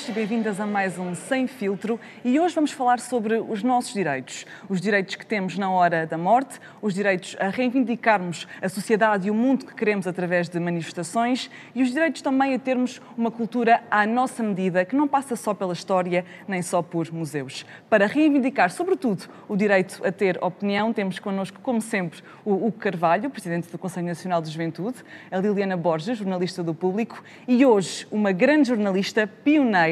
[0.00, 3.92] bem-vindos e bem-vindas a mais um Sem Filtro e hoje vamos falar sobre os nossos
[3.92, 4.46] direitos.
[4.68, 9.30] Os direitos que temos na hora da morte, os direitos a reivindicarmos a sociedade e
[9.30, 13.82] o mundo que queremos através de manifestações e os direitos também a termos uma cultura
[13.90, 17.66] à nossa medida que não passa só pela história nem só por museus.
[17.88, 23.28] Para reivindicar, sobretudo, o direito a ter opinião, temos connosco, como sempre, o Hugo Carvalho,
[23.28, 24.98] Presidente do Conselho Nacional de Juventude,
[25.30, 29.89] a Liliana Borges, jornalista do Público e hoje uma grande jornalista pioneira,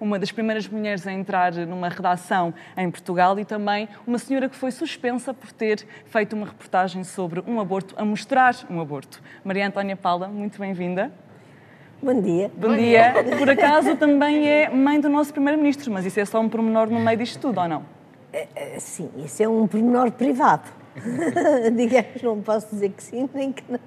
[0.00, 4.56] uma das primeiras mulheres a entrar numa redação em Portugal e também uma senhora que
[4.56, 9.22] foi suspensa por ter feito uma reportagem sobre um aborto, a mostrar um aborto.
[9.44, 11.10] Maria Antónia Paula, muito bem-vinda.
[12.02, 12.50] Bom dia.
[12.56, 13.12] Bom, dia.
[13.38, 16.98] Por acaso também é mãe do nosso Primeiro-Ministro, mas isso é só um pormenor no
[16.98, 17.84] meio disto tudo, ou não?
[18.32, 20.79] É, é, sim, isso é um pormenor privado.
[21.76, 23.78] Digamos, não posso dizer que sim nem que não.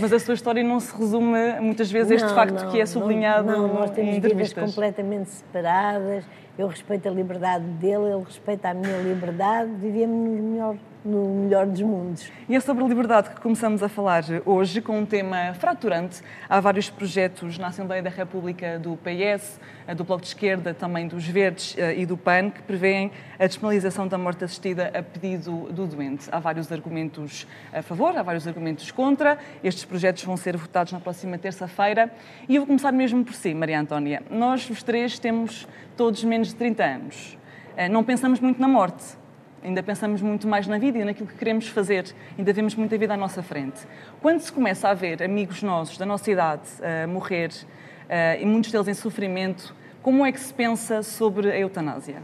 [0.00, 2.80] Mas a sua história não se resume muitas vezes a este não, facto não, que
[2.80, 6.24] é sublinhado não, não, nós temos em vidas completamente separadas.
[6.58, 9.70] Eu respeito a liberdade dele, ele respeita a minha liberdade.
[9.80, 12.30] Vivíamos melhor no melhor dos mundos.
[12.48, 16.22] E é sobre a liberdade que começamos a falar hoje, com um tema fraturante.
[16.48, 19.60] Há vários projetos na Assembleia da República do PS,
[19.96, 24.06] do Bloco de Esquerda, também dos Verdes eh, e do PAN, que prevêem a despenalização
[24.06, 26.28] da morte assistida a pedido do doente.
[26.30, 29.38] Há vários argumentos a favor, há vários argumentos contra.
[29.64, 32.12] Estes projetos vão ser votados na próxima terça-feira.
[32.48, 34.22] E eu vou começar mesmo por si, Maria Antónia.
[34.30, 37.38] Nós, os três, temos todos menos de 30 anos.
[37.76, 39.16] Eh, não pensamos muito na morte
[39.62, 43.14] ainda pensamos muito mais na vida e naquilo que queremos fazer, ainda vemos muita vida
[43.14, 43.86] à nossa frente.
[44.20, 48.72] Quando se começa a ver amigos nossos da nossa idade uh, morrer uh, e muitos
[48.72, 52.22] deles em sofrimento, como é que se pensa sobre a eutanásia?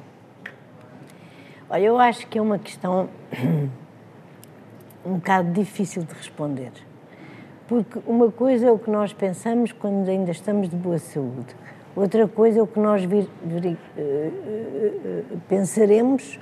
[1.71, 3.09] Olha, eu acho que é uma questão
[5.07, 6.73] um bocado difícil de responder.
[7.69, 11.55] Porque uma coisa é o que nós pensamos quando ainda estamos de boa saúde.
[11.99, 16.39] Outra coisa é o que nós vir, vir, uh, pensaremos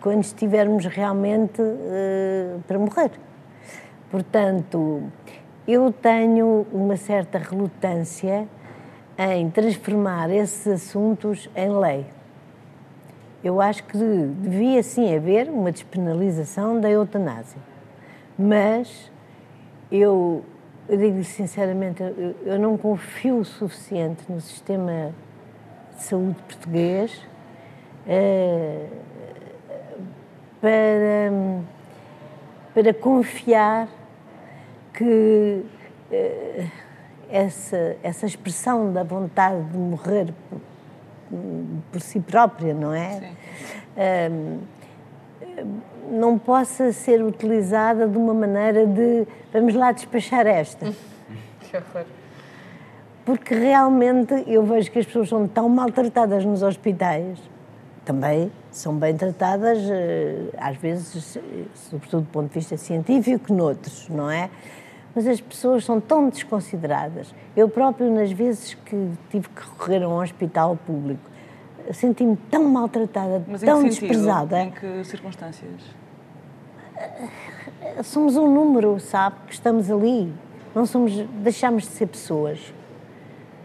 [0.00, 3.12] quando estivermos realmente uh, para morrer.
[4.10, 5.04] Portanto,
[5.68, 8.48] eu tenho uma certa relutância
[9.16, 12.04] em transformar esses assuntos em lei.
[13.44, 17.60] Eu acho que devia sim haver uma despenalização da eutanásia.
[18.36, 19.12] Mas
[19.92, 20.42] eu,
[20.88, 25.14] eu digo sinceramente, eu, eu não confio o suficiente no sistema
[25.96, 27.20] de saúde português.
[28.06, 28.88] Uh,
[30.60, 31.30] para,
[32.74, 33.88] para confiar
[34.94, 35.62] que
[36.10, 36.70] uh,
[37.30, 40.60] essa, essa expressão da vontade de morrer por,
[41.92, 43.32] por si própria, não é?
[43.94, 44.60] Uh,
[46.10, 50.92] não possa ser utilizada de uma maneira de vamos lá despachar esta.
[51.60, 52.06] Que horror.
[53.26, 57.38] Porque realmente eu vejo que as pessoas são tão maltratadas nos hospitais
[58.08, 61.38] também são bem tratadas, eh, às vezes,
[61.74, 64.48] sobretudo do ponto de vista científico, noutros, não é?
[65.14, 67.34] Mas as pessoas são tão desconsideradas.
[67.54, 71.20] Eu próprio, nas vezes que tive que recorrer a um hospital público,
[71.92, 74.62] senti-me tão maltratada, Mas tão em desprezada.
[74.62, 75.82] Em que circunstâncias?
[78.02, 80.32] Somos um número, sabe, que estamos ali.
[80.74, 82.58] Não somos, deixamos de ser pessoas.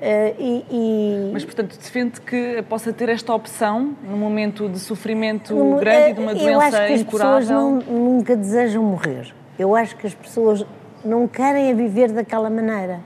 [0.03, 1.29] Uh, e, e...
[1.31, 6.13] Mas, portanto, defende que possa ter esta opção no momento de sofrimento no, grande e
[6.13, 7.39] de uma doença Eu acho que as incurável?
[7.39, 9.33] pessoas não, nunca desejam morrer.
[9.57, 10.65] Eu acho que as pessoas
[11.05, 12.99] não querem a viver daquela maneira.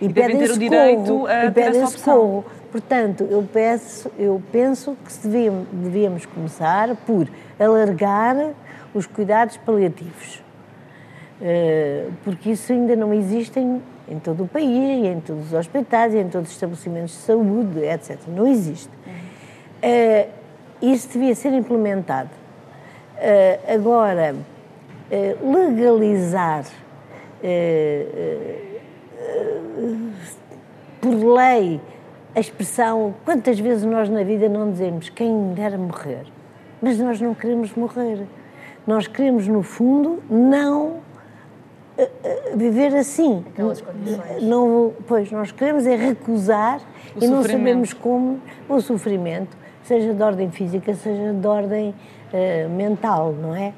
[0.00, 2.44] E, e pedem ter socorro, o direito a e pedem socorro.
[2.70, 7.26] Portanto, eu, peço, eu penso que devíamos, devíamos começar por
[7.58, 8.36] alargar
[8.94, 10.42] os cuidados paliativos.
[11.40, 16.28] Uh, porque isso ainda não existem em todo o país, em todos os hospitais, em
[16.28, 18.18] todos os estabelecimentos de saúde, etc.
[18.26, 18.90] Não existe.
[19.82, 20.28] Uh,
[20.82, 22.30] isso devia ser implementado.
[23.16, 24.34] Uh, agora,
[25.10, 26.64] legalizar
[31.00, 31.80] por lei
[32.34, 36.24] a expressão quantas vezes nós na vida não dizemos quem dera morrer,
[36.82, 38.26] mas nós não queremos morrer.
[38.88, 41.02] Nós queremos, no fundo, não
[42.54, 43.44] viver assim.
[43.52, 44.42] Aquelas condições.
[44.42, 46.80] Não, pois, nós queremos é recusar
[47.14, 51.94] o e não sabemos como o sofrimento, seja de ordem física, seja de ordem
[52.32, 53.74] uh, mental, não é?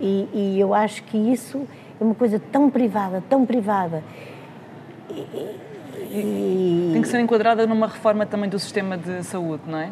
[0.00, 1.64] E, e, eu acho que isso
[2.00, 4.02] é uma coisa tão privada, tão privada.
[5.08, 5.20] E,
[6.10, 6.90] e...
[6.94, 9.90] Tem que ser enquadrada numa reforma também do sistema de saúde, não é?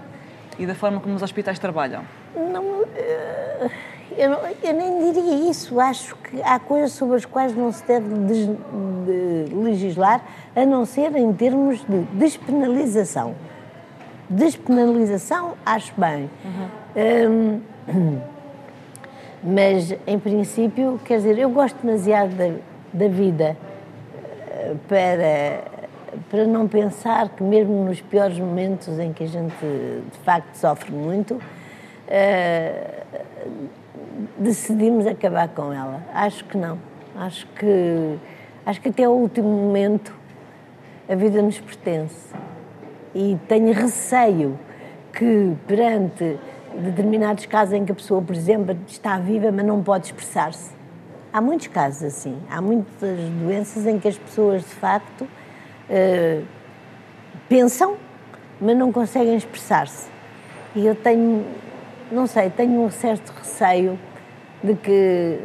[0.58, 2.02] E da forma como os hospitais trabalham.
[2.34, 2.64] Não.
[2.64, 4.32] Uh eu,
[4.62, 5.78] eu, nem diria isso.
[5.78, 10.22] Acho que há coisas sobre as quais não se deve de legislar,
[10.54, 13.34] a não ser em termos de despenalização.
[14.28, 16.30] Despenalização, acho bem.
[16.44, 17.60] Uhum.
[17.86, 18.20] Um,
[19.42, 22.54] mas, em princípio, quer dizer, eu gosto demasiado da,
[22.92, 23.56] da vida
[24.50, 25.62] eh, para,
[26.30, 30.90] para não pensar que, mesmo nos piores momentos em que a gente de facto sofre
[30.90, 32.96] muito, uh,
[34.38, 36.02] decidimos acabar com ela.
[36.12, 36.78] Acho que não.
[37.14, 38.18] Acho que,
[38.64, 40.14] acho que até o último momento
[41.08, 42.34] a vida nos pertence.
[43.14, 44.58] E tenho receio
[45.12, 46.38] que, perante
[46.74, 50.70] determinados casos em que a pessoa, por exemplo, está viva, mas não pode expressar-se.
[51.32, 52.38] Há muitos casos assim.
[52.50, 56.44] Há muitas doenças em que as pessoas, de facto, uh,
[57.48, 57.96] pensam,
[58.60, 60.08] mas não conseguem expressar-se.
[60.74, 61.44] E eu tenho,
[62.10, 63.98] não sei, tenho um certo receio
[64.62, 65.38] de que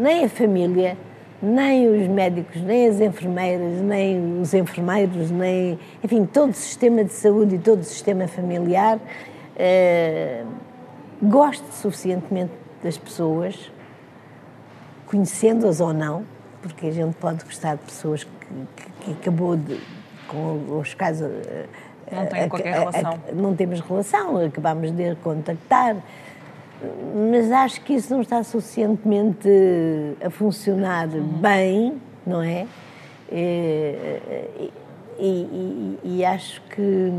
[0.00, 0.96] nem a família,
[1.40, 7.12] nem os médicos, nem as enfermeiras, nem os enfermeiros, nem, enfim, todo o sistema de
[7.12, 8.98] saúde e todo o sistema familiar
[9.56, 10.44] eh,
[11.22, 12.52] goste suficientemente
[12.82, 13.70] das pessoas,
[15.06, 16.24] conhecendo-as ou não,
[16.62, 18.30] porque a gente pode gostar de pessoas que,
[18.76, 19.80] que, que acabou de,
[20.28, 21.28] com os casos.
[22.12, 23.20] Não tem qualquer relação.
[23.34, 25.96] não temos relação, acabamos de contactar
[27.14, 29.48] mas acho que isso não está suficientemente
[30.24, 31.22] a funcionar uhum.
[31.22, 32.66] bem, não é?
[33.30, 34.70] E,
[35.18, 37.12] e, e, e, acho que,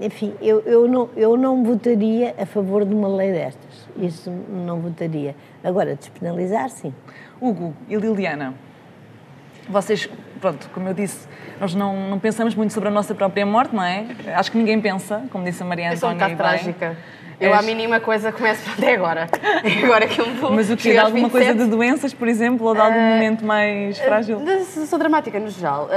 [0.00, 3.88] enfim, eu, eu, não, eu não votaria a favor de uma lei destas.
[3.96, 5.36] Isso não votaria.
[5.62, 6.92] Agora, despenalizar, sim.
[7.40, 8.54] Hugo e Liliana,
[9.68, 10.08] vocês,
[10.40, 11.28] pronto, como eu disse,
[11.60, 14.06] nós não, não pensamos muito sobre a nossa própria morte, não é?
[14.34, 16.24] Acho que ninguém pensa, como disse a Maria Antónia.
[16.24, 16.96] É um bocado trágica.
[17.40, 19.28] Eu, à mínima coisa, começo até agora.
[19.84, 20.52] agora que eu vou.
[20.52, 20.90] Mas o que?
[20.90, 24.38] De alguma coisa de doenças, por exemplo, ou de algum uh, momento mais frágil?
[24.38, 25.88] Uh, sou dramática no geral.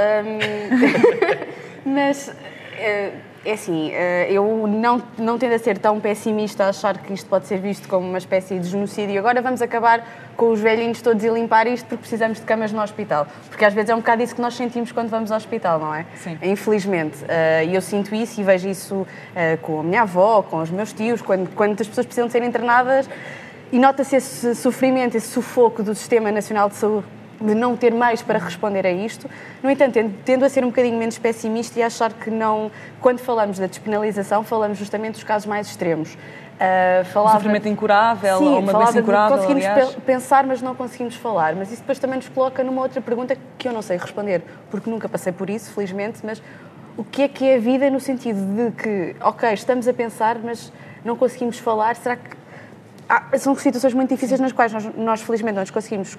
[1.84, 2.28] Um, mas.
[2.28, 7.12] Uh, é assim, eh, eu não, não tendo a ser tão pessimista a achar que
[7.12, 9.18] isto pode ser visto como uma espécie de genocídio.
[9.18, 10.06] Agora vamos acabar
[10.36, 13.26] com os velhinhos todos e limpar isto porque precisamos de camas no hospital.
[13.48, 15.94] Porque às vezes é um bocado isso que nós sentimos quando vamos ao hospital, não
[15.94, 16.06] é?
[16.16, 16.38] Sim.
[16.40, 17.18] Infelizmente.
[17.28, 20.70] Eh, e eu sinto isso e vejo isso eh, com a minha avó, com os
[20.70, 23.10] meus tios, quando, quando as pessoas precisam de ser internadas
[23.72, 27.06] e nota-se esse sofrimento, esse sufoco do Sistema Nacional de Saúde
[27.42, 29.28] de não ter mais para responder a isto.
[29.62, 33.18] No entanto, tendo a ser um bocadinho menos pessimista e a achar que não, quando
[33.18, 36.14] falamos da despenalização, falamos justamente dos casos mais extremos.
[36.14, 39.94] Uh, falava, um sofrimento incurável sim, ou uma doença incurável, conseguimos aliás.
[40.06, 41.56] pensar, mas não conseguimos falar.
[41.56, 44.88] Mas isso depois também nos coloca numa outra pergunta que eu não sei responder, porque
[44.88, 46.40] nunca passei por isso, felizmente, mas
[46.96, 50.38] o que é que é a vida no sentido de que, ok, estamos a pensar,
[50.38, 50.72] mas
[51.04, 52.36] não conseguimos falar, será que...
[53.08, 56.16] Ah, são situações muito difíceis nas quais nós, nós felizmente, não nos conseguimos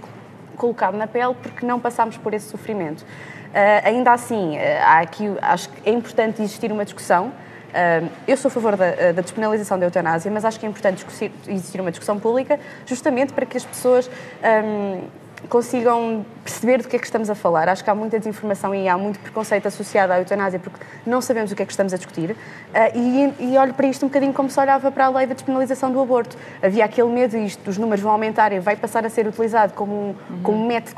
[0.57, 3.01] colocado na pele porque não passámos por esse sofrimento.
[3.01, 7.27] Uh, ainda assim, uh, há aqui, acho que é importante existir uma discussão.
[7.27, 11.05] Uh, eu sou a favor da, da, despenalização da eutanásia, mas acho que é importante
[11.47, 14.09] existir uma discussão pública, justamente para que as pessoas
[14.65, 15.01] um,
[15.49, 17.69] consigam perceber do que é que estamos a falar.
[17.69, 21.51] Acho que há muita desinformação e há muito preconceito associado à eutanásia porque não sabemos
[21.51, 22.31] o que é que estamos a discutir.
[22.31, 22.35] Uh,
[22.95, 25.91] e, e, olho para isto um bocadinho como se olhava para a lei da despenalização
[25.91, 26.37] do aborto.
[26.61, 29.93] Havia aquele medo isto, os números vão aumentar e vai passar a ser utilizado como,
[29.93, 30.41] um, uhum.
[30.43, 30.95] como método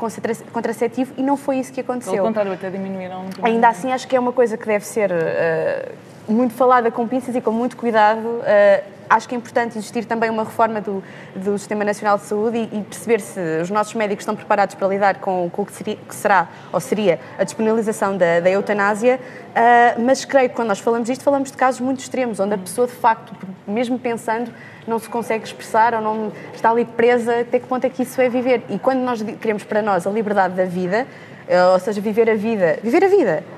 [0.52, 2.14] contraceptivo e não foi isso que aconteceu.
[2.14, 3.26] Pelo contrário, até diminuíram.
[3.42, 7.34] Ainda assim, acho que é uma coisa que deve ser uh, muito falada com pinças
[7.34, 8.20] e com muito cuidado.
[8.20, 11.02] Uh, acho que é importante existir também uma reforma do,
[11.34, 14.88] do Sistema Nacional de Saúde e, e, perceber se os nossos médicos estão preparados para
[14.88, 19.20] lidar com, com o que, seria, que, será ou seria a despenalização da, da eutanásia.
[19.50, 22.58] Uh, mas creio que quando nós falamos disto, falamos de casos muito extremos, onde a
[22.58, 23.32] pessoa de facto,
[23.66, 24.52] mesmo pensando,
[24.86, 28.20] não se consegue expressar ou não está ali presa, até que ponto é que isso
[28.20, 28.62] é viver?
[28.68, 31.06] E quando nós queremos para nós a liberdade da vida,
[31.48, 33.55] uh, ou seja, viver a vida, viver a vida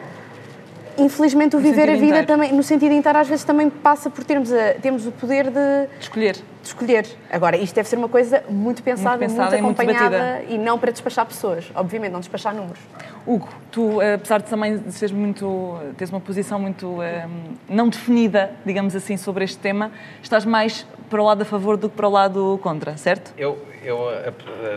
[0.98, 4.52] infelizmente o viver a vida também, no sentido inteiro, às vezes também passa por termos,
[4.52, 6.36] a, termos o poder de, de escolher.
[6.62, 7.06] De escolher.
[7.30, 10.58] Agora, isto deve ser uma coisa muito pensada, muito, pensada muito acompanhada e, muito e,
[10.58, 12.80] não para despachar pessoas, obviamente, não despachar números.
[13.26, 17.28] Hugo, tu, eh, apesar de também seres muito, teres uma posição muito um, eh,
[17.68, 21.88] não definida, digamos assim, sobre este tema, estás mais para o lado a favor do
[21.88, 23.32] que para o lado contra, certo?
[23.36, 24.32] Eu, eu eh,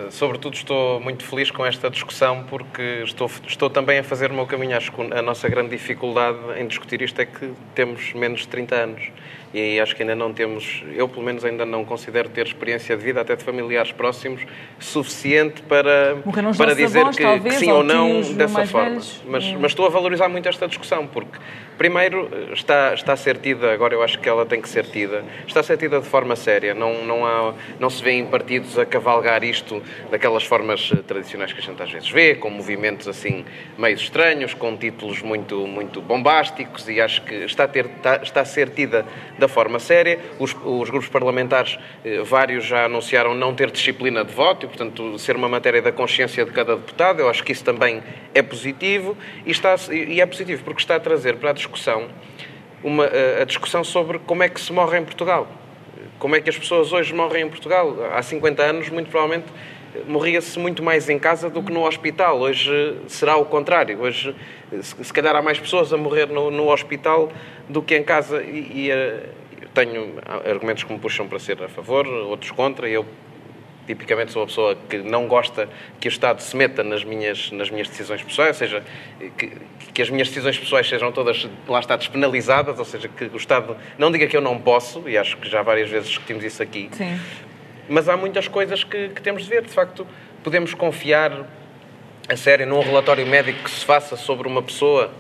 [0.09, 4.45] sobretudo, estou muito feliz com esta discussão porque estou, estou também a fazer o meu
[4.45, 4.75] caminho.
[4.75, 8.75] Acho que a nossa grande dificuldade em discutir isto é que temos menos de 30
[8.75, 9.11] anos
[9.53, 12.96] e aí acho que ainda não temos, eu pelo menos ainda não considero ter experiência
[12.96, 14.41] de vida, até de familiares próximos,
[14.79, 16.17] suficiente para,
[16.58, 18.89] para dizer avós, que, talvez, que sim ou não dessa forma.
[18.89, 19.22] velhos.
[19.27, 19.58] Mas, Hum.
[19.60, 21.38] mas estou a valorizar muito esta discussão, porque,
[21.77, 25.24] primeiro, está, está a ser tida, agora eu acho que ela tem que ser tida,
[25.48, 26.74] está a ser tida de forma séria.
[26.74, 31.51] Não, não, há, não se vê em partidos a cavalgar isto daquelas formas eh, tradicionais
[31.53, 33.43] que a gente às vezes vê, com movimentos assim
[33.77, 38.41] meio estranhos, com títulos muito, muito bombásticos, e acho que está a, ter, está, está
[38.41, 39.05] a ser tida
[39.41, 40.19] da forma séria.
[40.39, 45.19] Os, os grupos parlamentares, eh, vários já anunciaram não ter disciplina de voto, e, portanto,
[45.19, 47.19] ser uma matéria da consciência de cada deputado.
[47.19, 48.01] Eu acho que isso também
[48.33, 52.07] é positivo, e, está, e é positivo porque está a trazer para a discussão
[52.83, 53.10] uma,
[53.41, 55.48] a discussão sobre como é que se morre em Portugal.
[56.19, 57.95] Como é que as pessoas hoje morrem em Portugal?
[58.13, 59.48] Há 50 anos, muito provavelmente,
[60.07, 62.39] morria-se muito mais em casa do que no hospital.
[62.39, 64.00] Hoje será o contrário.
[64.01, 64.36] Hoje,
[64.81, 67.31] se calhar, há mais pessoas a morrer no, no hospital
[67.67, 68.41] do que em casa.
[68.43, 69.29] E, e eh,
[69.62, 70.15] eu tenho
[70.50, 72.88] argumentos que me puxam para ser a favor, outros contra.
[72.88, 73.05] Eu,
[73.88, 75.67] tipicamente, sou uma pessoa que não gosta
[76.00, 78.83] que o Estado se meta nas minhas, nas minhas decisões pessoais, ou seja,
[79.38, 79.51] que,
[79.93, 83.75] que as minhas decisões pessoais sejam todas, lá está, despenalizadas, ou seja, que o Estado
[83.98, 86.89] não diga que eu não posso, e acho que já várias vezes discutimos isso aqui.
[86.93, 87.19] Sim.
[87.91, 89.63] Mas há muitas coisas que, que temos de ver.
[89.63, 90.07] De facto,
[90.41, 91.45] podemos confiar
[92.29, 95.12] a sério num relatório médico que se faça sobre uma pessoa.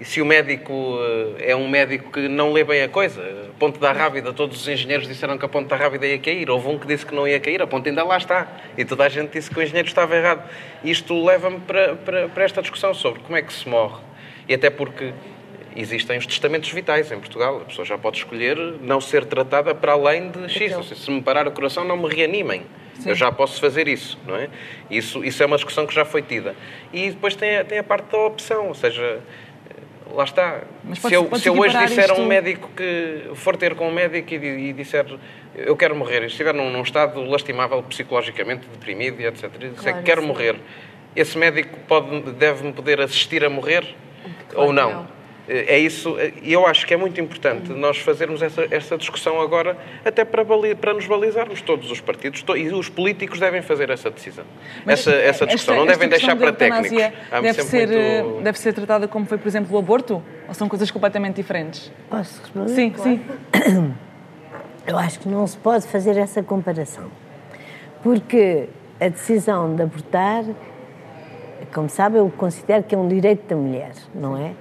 [0.00, 0.98] E se o médico
[1.38, 4.58] eh, é um médico que não lê bem a coisa, a ponte da Rábida, todos
[4.58, 7.14] os engenheiros disseram que a ponte da Rábida ia cair, houve um que disse que
[7.14, 8.48] não ia cair, a ponte ainda lá está.
[8.78, 10.48] E toda a gente disse que o engenheiro estava errado.
[10.82, 14.02] Isto leva-me para, para, para esta discussão sobre como é que se morre.
[14.48, 15.12] E até porque
[15.76, 17.58] existem os testamentos vitais em Portugal.
[17.58, 20.74] A pessoa já pode escolher não ser tratada para além de X.
[20.74, 22.62] Ou seja, se me parar o coração, não me reanimem.
[22.94, 23.10] Sim.
[23.10, 24.48] Eu já posso fazer isso, não é?
[24.90, 26.54] Isso, isso é uma discussão que já foi tida.
[26.92, 29.20] E depois tem a, tem a parte da opção, ou seja,
[30.14, 30.62] lá está.
[30.82, 33.92] Mas se eu, se eu hoje disser a um médico que for ter com um
[33.92, 35.04] médico e, e disser
[35.54, 39.74] eu quero morrer, e estiver num, num estado lastimável psicologicamente, deprimido e etc., e disser
[39.74, 40.26] Claro, que quero sim.
[40.26, 40.56] morrer,
[41.14, 41.78] esse médico
[42.38, 43.94] deve-me poder assistir a morrer
[44.54, 44.92] ou que não?
[44.92, 45.15] não.
[45.48, 49.76] É isso, e eu acho que é muito importante nós fazermos essa, essa discussão agora,
[50.04, 53.88] até para, bali- para nos balizarmos todos os partidos, to- e os políticos devem fazer
[53.90, 54.44] essa decisão,
[54.86, 56.90] essa, essa discussão, Esta- não devem deixar questão para técnicos.
[57.42, 60.20] Deve ser, muito- eh, deve ser tratada como foi, por exemplo, o aborto?
[60.48, 61.92] Ou são coisas completamente diferentes?
[62.10, 62.68] Posso responder?
[62.70, 63.20] Sim, sim.
[64.86, 67.10] Eu acho que não se pode fazer essa comparação.
[68.02, 68.68] Porque
[69.00, 70.44] a decisão de abortar,
[71.74, 74.52] como sabe, eu considero que é um direito da mulher, não é?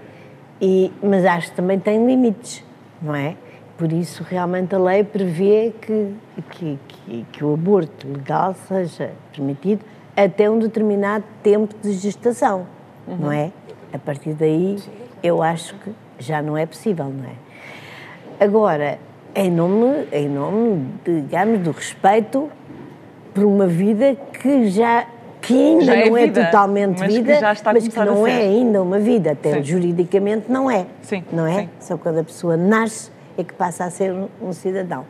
[0.62, 2.63] E, mas acho que também tem limites,
[3.01, 3.35] não é?
[3.77, 6.15] Por isso, realmente, a lei prevê que,
[6.51, 9.83] que, que, que o aborto legal seja permitido
[10.15, 12.65] até um determinado tempo de gestação,
[13.05, 13.51] não é?
[13.91, 14.77] A partir daí,
[15.21, 17.33] eu acho que já não é possível, não é?
[18.43, 18.97] Agora,
[19.35, 22.50] em nome, em nome, digamos, do respeito
[23.33, 25.05] por uma vida que já
[25.45, 28.27] que ainda Já é não é, vida, totalmente mas que vida, a mas que não
[28.27, 29.63] é ainda uma vida, até Sim.
[29.63, 30.85] juridicamente não é.
[31.01, 31.61] Sim, Não é?
[31.61, 31.69] sim.
[31.79, 35.05] Só quando a pessoa nasce é que passa a ser um, cidadão.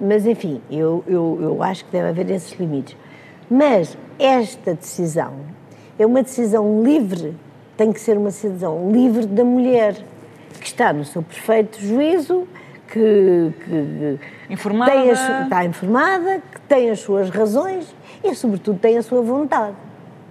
[0.00, 2.96] Mas, enfim, eu, eu, eu acho que deve haver esses limites.
[3.50, 5.34] Mas esta decisão
[5.98, 7.34] é uma decisão livre,
[7.76, 9.94] tem que ser uma decisão livre da mulher,
[10.58, 12.46] que está no seu perfeito juízo,
[12.88, 14.18] que, que
[14.50, 14.92] Informada.
[15.10, 19.76] as- está informada, que tem as suas razões e, sobretudo, tem a sua vontade.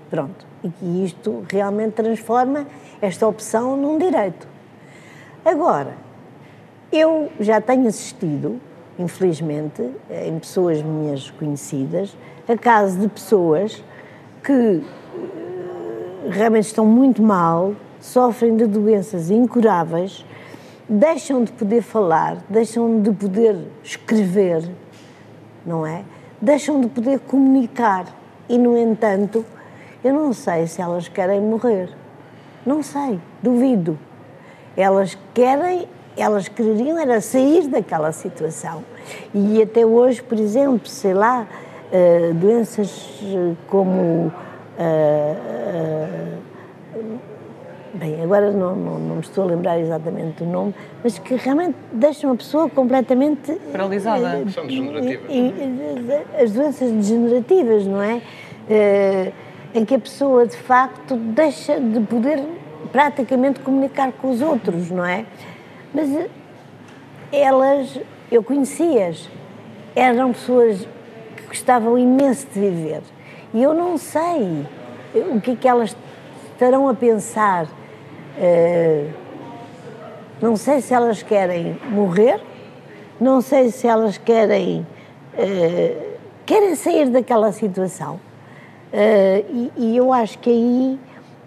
[0.10, 0.46] Pronto.
[0.64, 2.68] E que isto realmente transforma
[3.02, 4.48] esta opção num direito.
[5.44, 5.94] Agora,
[6.92, 8.60] eu já tenho assistido,
[9.00, 12.16] infelizmente, em pessoas minhas conhecidas,
[12.48, 13.84] a casos de pessoas
[14.44, 20.26] que eh, realmente estão muito mal, sofrem de doenças incuráveis,
[20.90, 24.70] deixam de poder falar, deixam de poder escrever,
[25.66, 26.04] não é?
[26.42, 28.06] Deixam de poder comunicar
[28.50, 29.46] e, no entanto,
[30.04, 31.90] eu não sei se elas querem morrer.
[32.66, 33.98] Não sei, duvido.
[34.76, 38.84] Elas querem, elas quereriam era sair daquela situação.
[39.34, 41.46] E até hoje, por exemplo, sei lá,
[41.92, 44.32] eh, doenças eh, como.
[47.94, 51.18] Eh, eh, bem, agora não, não, não me estou a lembrar exatamente do nome, mas
[51.20, 53.54] que realmente deixam a pessoa completamente.
[53.72, 54.50] Paralisada.
[54.50, 55.26] São degenerativas.
[55.30, 58.22] E, e- as doenças degenerativas, não é?
[58.70, 59.32] Eh,
[59.74, 62.44] em que a pessoa, de facto, deixa de poder
[62.92, 65.26] praticamente comunicar com os outros, não é?
[65.94, 66.30] Mas eh,
[67.32, 68.00] elas,
[68.32, 69.30] eu conhecia-as,
[69.96, 70.88] eram pessoas
[71.38, 73.02] que gostavam imenso de viver.
[73.54, 74.66] E eu não sei
[75.14, 75.96] o que é que elas
[76.54, 77.68] estarão a pensar.
[78.38, 79.10] Eh,
[80.42, 82.42] não sei se elas querem morrer,
[83.20, 84.88] não sei se elas querem,
[85.36, 88.16] uh, querem sair daquela situação.
[88.92, 91.00] Uh, e, e, eu acho que aí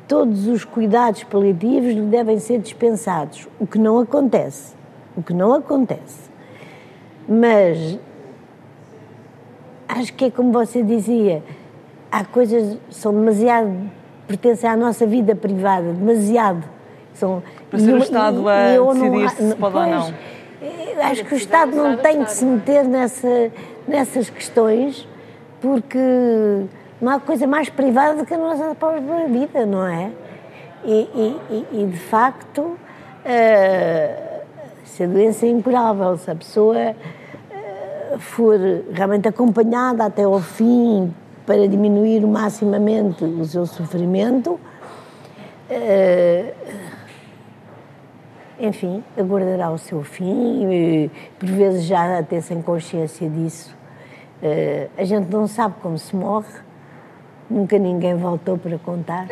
[0.06, 4.74] todos os cuidados paliativos devem ser dispensados, o que não acontece.
[5.16, 6.30] O que não acontece.
[7.28, 7.98] Mas
[9.88, 11.42] acho que é como você dizia,
[12.12, 13.90] há coisas que são demasiado
[14.28, 16.73] pertencem à nossa vida privada, demasiado.
[17.14, 20.14] São, Para ser o Estado a decidir se pode ou não.
[20.60, 23.50] Eh, acho que o Estado não tem de se meter nessa,
[23.86, 25.06] nessas questões,
[25.60, 25.98] porque
[27.00, 30.10] não há coisa mais privada do que a nossa própria vida, não é?
[30.84, 31.08] E,
[31.50, 32.78] e, e de facto, uh,
[34.84, 38.58] se a doença é incurável, se a pessoa uh, for
[38.92, 41.14] realmente acompanhada até ao fim
[41.46, 44.52] para diminuir maximamente o seu sofrimento,
[45.70, 46.54] uh,
[48.64, 53.76] enfim, aguardará o seu fim, e, por vezes já até sem consciência disso.
[54.96, 56.64] a gente não sabe como se morre,
[57.48, 59.26] Nunca ninguém voltou para contar.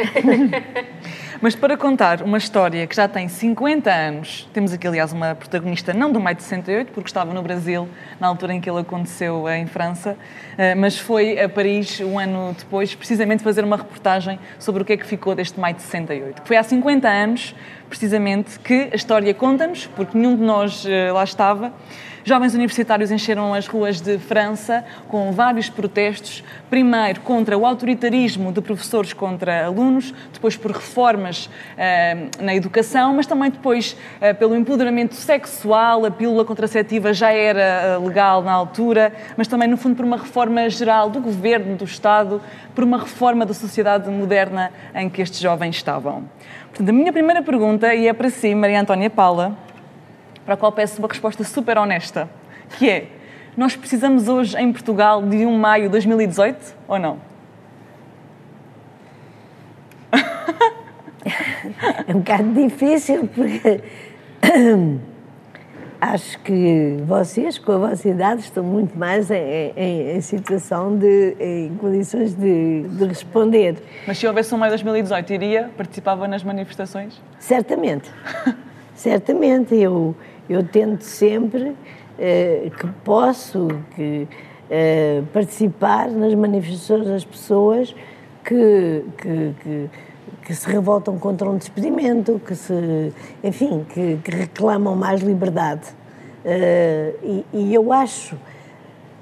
[1.41, 5.95] Mas para contar uma história que já tem 50 anos, temos aqui, aliás, uma protagonista
[5.95, 7.89] não do maio de 68, porque estava no Brasil
[8.21, 10.17] na altura em que ele aconteceu em França,
[10.59, 14.93] eh, mas foi a Paris um ano depois, precisamente fazer uma reportagem sobre o que
[14.93, 16.43] é que ficou deste maio de 68.
[16.45, 17.55] Foi há 50 anos,
[17.93, 21.75] precisamente, que a história conta-nos, porque nenhum de nós eh, lá estava,
[22.25, 28.61] Jovens universitários encheram as ruas de França com vários protestos, primeiro contra o autoritarismo de
[28.61, 35.17] professores contra alunos, depois por reformas eh, na educação, mas também depois eh, pelo empoderamento
[35.17, 40.05] sexual, a pílula contraceptiva já era eh, legal na altura, mas também, no fundo, por
[40.05, 42.41] uma reforma geral do governo, do Estado,
[42.73, 46.23] por uma reforma da sociedade moderna em que estes jovens estavam.
[46.69, 49.57] Portanto, a minha primeira pergunta, e é para si, Maria Antónia Paula,
[50.45, 52.29] para a qual peço uma resposta super honesta,
[52.79, 53.07] que é:
[53.57, 57.19] nós precisamos hoje em Portugal de 1 de maio de 2018 ou não?
[62.07, 63.81] É um bocado difícil porque
[66.03, 71.37] acho que vocês, com a vossa idade, estão muito mais em, em, em situação de,
[71.39, 73.77] em condições de, de, responder.
[74.05, 75.71] Mas se houvesse um maio de 2018, iria?
[75.77, 77.23] Participava nas manifestações?
[77.39, 78.11] Certamente.
[78.97, 79.77] Certamente.
[79.77, 80.17] Eu,
[80.51, 81.77] eu tento sempre
[82.19, 84.27] eh, que posso que,
[84.69, 87.95] eh, participar nas manifestações das pessoas
[88.45, 89.91] que, que, que,
[90.45, 95.89] que, se revoltam contra um despedimento, que se, enfim, que, que reclamam mais liberdade.
[96.45, 98.37] Eh, e, e, eu acho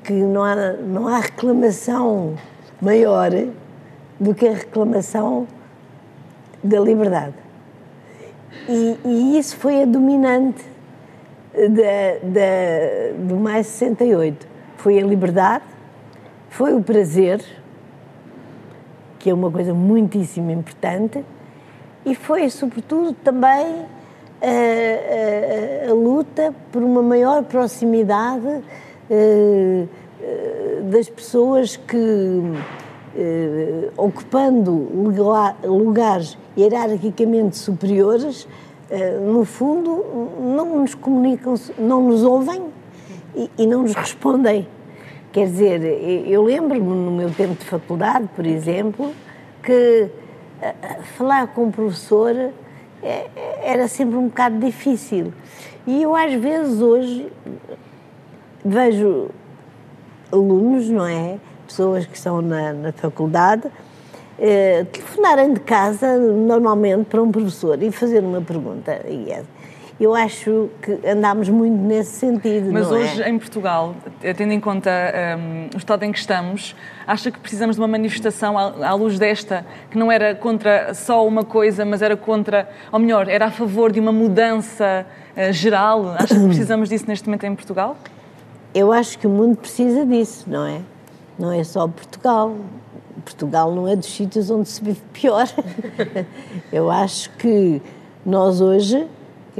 [0.03, 2.35] que não há, não há reclamação
[2.81, 3.31] maior
[4.19, 5.47] do que a reclamação
[6.63, 7.35] da liberdade.
[8.69, 10.65] E, e isso foi a dominante
[11.55, 14.47] da, da, do mais 68.
[14.77, 15.65] Foi a liberdade,
[16.49, 17.43] foi o prazer,
[19.21, 21.25] que é uma coisa muitíssimo importante,
[22.05, 23.87] e foi, sobretudo, também
[24.43, 29.89] a, a, a luta por uma maior proximidade uh,
[30.91, 31.97] das pessoas que,
[33.97, 34.89] ocupando
[35.65, 38.47] lugares hierarquicamente superiores,
[38.91, 40.05] eh, no fundo,
[40.41, 42.63] não nos comunicam, não nos ouvem
[43.37, 44.67] e, e não nos respondem.
[45.33, 45.83] Quer dizer,
[46.27, 49.15] eu lembro-me no meu tempo de faculdade, por exemplo,
[49.63, 50.09] que
[50.61, 50.75] eh,
[51.17, 52.35] falar com o professor
[53.03, 53.27] eh,
[53.63, 55.33] era sempre um bocado difícil.
[55.87, 57.31] E eu, às vezes, hoje
[58.65, 59.29] vejo
[60.33, 61.39] alunos, não é?
[61.67, 63.71] Pessoas que estão na, na faculdade
[64.39, 69.01] eh, telefonarem de casa normalmente para um professor e fazer uma pergunta.
[69.07, 69.45] E é,
[70.01, 72.73] eu acho que andámos muito nesse sentido.
[72.73, 72.91] Mas é?
[72.91, 73.29] hoje, é?
[73.29, 73.95] em Portugal,
[74.35, 74.91] tendo em conta
[75.39, 76.75] um, o estado em que estamos,
[77.07, 81.27] acha que precisamos de uma manifestação à, à, luz desta, que não era contra só
[81.27, 86.15] uma coisa, mas era contra, ou melhor, era a favor de uma mudança uh, geral?
[86.19, 87.95] Acha que precisamos disso neste momento em Portugal?
[88.73, 90.81] Eu acho que o mundo precisa disso, não é?
[91.39, 92.57] Não é só Portugal.
[93.23, 95.47] Portugal não é dos sítios onde se vive pior.
[96.73, 97.83] Eu acho que
[98.25, 99.07] nós hoje,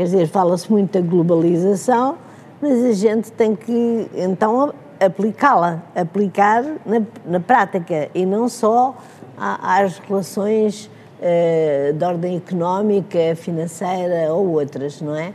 [0.01, 2.17] quer dizer, fala-se muito da globalização,
[2.59, 8.97] mas a gente tem que então aplicá-la, aplicar na, na, prática e não só
[9.37, 15.35] às relações uh, de ordem económica, financeira ou outras, não é?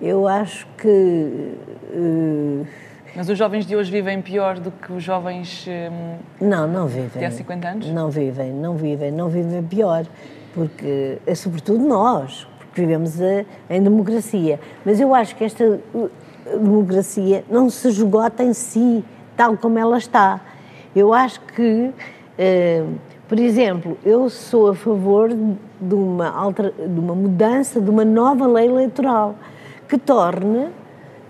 [0.00, 1.56] Eu acho que
[1.92, 2.66] uh,
[3.16, 7.18] mas os jovens de hoje vivem pior do que os jovens hum, não, não vivem.
[7.18, 7.90] de há 50 anos?
[7.90, 10.04] Não vivem, não vivem, não vivem pior,
[10.52, 14.58] porque é sobretudo nós, porque vivemos a, em democracia.
[14.84, 15.80] Mas eu acho que esta
[16.44, 19.04] democracia não se esgota em si,
[19.36, 20.40] tal como ela está.
[20.94, 21.92] Eu acho que,
[22.36, 22.84] eh,
[23.28, 28.44] por exemplo, eu sou a favor de uma, alter, de uma mudança, de uma nova
[28.44, 29.36] lei eleitoral
[29.88, 30.68] que torne,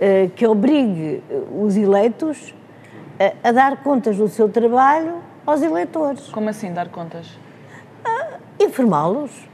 [0.01, 1.23] eh, que obrigue
[1.61, 2.55] os eleitos
[3.21, 6.27] a, a dar contas do seu trabalho aos eleitores.
[6.31, 7.39] Como assim dar contas?
[8.59, 9.49] Informá-los,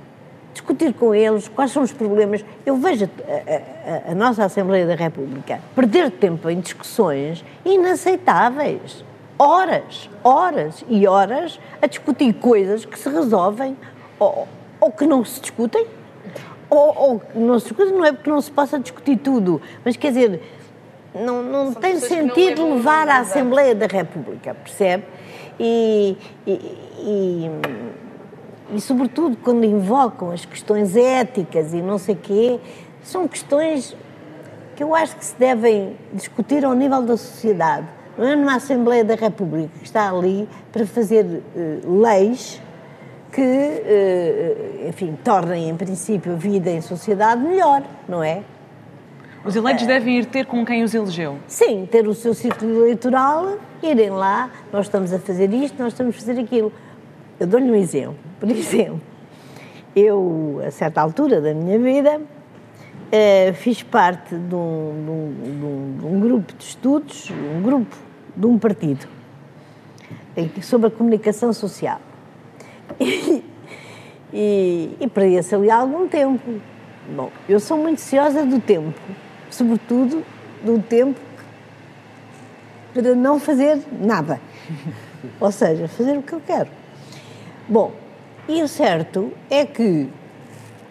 [0.52, 2.44] discutir com eles quais são os problemas.
[2.64, 9.04] Eu vejo a, a, a, nossa Assembleia da República perder tempo em discussões inaceitáveis.
[9.38, 13.76] Horas, horas e horas a discutir coisas que se resolvem
[14.18, 14.46] ou,
[14.78, 15.86] ou que não se discutem.
[16.68, 20.08] Ou, ou não se discutem, não é porque não se possa discutir tudo, mas quer
[20.08, 20.40] dizer,
[21.14, 25.04] não, não tem sentido não levar à Assembleia da República, percebe?
[25.58, 27.50] E, e, e,
[28.74, 32.60] e, sobretudo, quando invocam as questões éticas e não sei quê,
[33.02, 33.96] são questões
[34.76, 37.86] que eu acho que se devem discutir ao nível da sociedade.
[38.16, 42.60] Não é numa Assembleia da República que está ali para fazer uh, leis
[43.32, 48.42] que, uh, enfim, tornem, em princípio, a vida em sociedade melhor, não é?
[49.44, 51.38] Os eleitos devem ir ter com quem os elegeu?
[51.46, 56.14] Sim, ter o seu círculo eleitoral, irem lá, nós estamos a fazer isto, nós estamos
[56.14, 56.70] a fazer aquilo.
[57.40, 58.16] Eu dou-lhe um exemplo.
[58.38, 59.00] Por exemplo,
[59.96, 62.20] eu, a certa altura da minha vida,
[63.10, 65.10] eh, fiz parte de um, de,
[65.66, 67.96] um, de, um, grupo de estudos, um grupo
[68.36, 69.08] de um partido,
[70.62, 72.00] sobre a comunicação social.
[72.98, 73.42] E,
[74.32, 76.60] e, e perdia-se ali algum tempo.
[77.16, 78.94] Bom, eu sou muito ciosa do tempo
[79.50, 80.24] sobretudo,
[80.62, 81.18] do tempo
[82.94, 84.40] para não fazer nada.
[85.38, 86.68] Ou seja, fazer o que eu quero.
[87.70, 87.92] Bom,
[88.48, 90.08] e o certo é que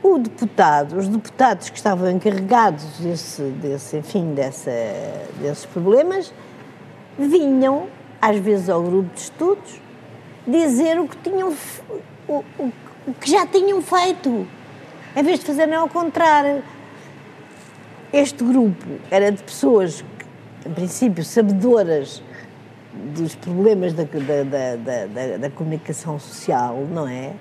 [0.01, 4.71] o deputado, os deputados que estavam encarregados desse, desse enfim, dessa,
[5.41, 6.33] desses problemas,
[7.17, 7.87] vinham,
[8.21, 9.81] às vezes, ao grupo de estudos,
[10.47, 11.53] dizer o que tinham,
[12.29, 12.71] o, o,
[13.07, 14.47] o que já tinham feito,
[15.17, 16.63] em vez de fazerem ao contrário.
[18.13, 20.01] Este grupo era de pessoas,
[20.65, 22.23] em princípio, sabedoras
[22.93, 27.33] dos problemas da, da, da, da comunicação social, não é?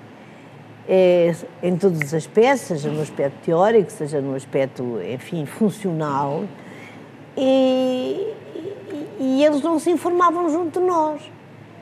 [0.87, 1.35] é?
[1.63, 6.43] Em todos os aspectos, seja no aspecto teórico, seja no aspecto, enfim, funcional.
[7.35, 8.33] E,
[9.19, 11.21] e, eles não se informavam junto de nós.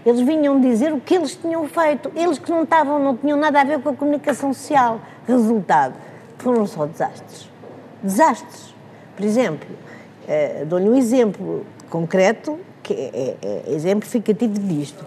[0.06, 2.12] Eles vinham dizer o que eles tinham feito.
[2.15, 5.01] Eles que não estavam, não tinham nada a ver com a comunicação social.
[5.27, 5.95] Resultado,
[6.38, 7.49] foram só desastres.
[8.01, 8.73] Desastres.
[9.15, 9.67] Por exemplo,
[10.23, 15.06] uh, dou-lhe um exemplo concreto, que é, é, é exemplificativo disto.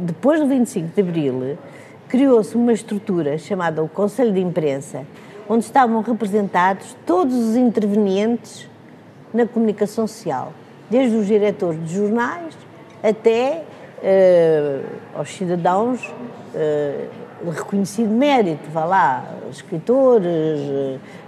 [0.00, 1.58] Depois do 25 de Abril,
[2.08, 5.06] criou-se uma estrutura chamada o Conselho de Imprensa,
[5.48, 8.68] onde estavam representados todos os intervenientes
[9.32, 10.52] na comunicação social,
[10.90, 12.54] desde os diretores de jornais
[13.02, 13.62] até
[13.98, 20.60] uh, aos cidadãos uh, reconhecido mérito, vá lá, escritores,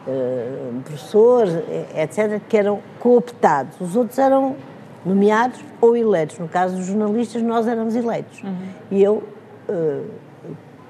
[0.06, 1.54] uh, professores,
[1.96, 3.80] etc., que eram cooptados.
[3.80, 4.54] Os outros eram
[5.04, 6.38] nomeados ou eleitos.
[6.38, 8.42] No caso dos jornalistas, nós éramos eleitos.
[8.42, 8.68] Uhum.
[8.90, 9.22] E eu,
[9.68, 10.10] uh,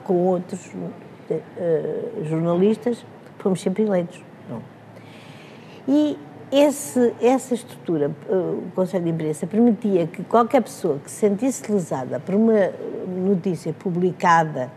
[0.04, 3.04] com outros uh, jornalistas,
[3.38, 4.22] fomos sempre eleitos.
[4.48, 4.62] Não.
[5.88, 6.18] E
[6.52, 12.20] esse, essa estrutura, o Conselho de Imprensa, permitia que qualquer pessoa que se sentisse lesada
[12.20, 12.70] por uma
[13.06, 14.70] notícia publicada